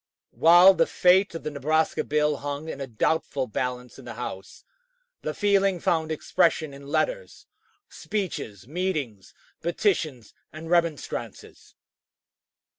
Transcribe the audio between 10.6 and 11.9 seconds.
remonstrances.